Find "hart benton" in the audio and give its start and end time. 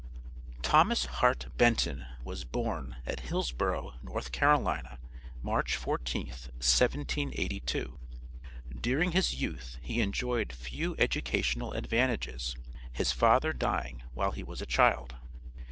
1.05-2.07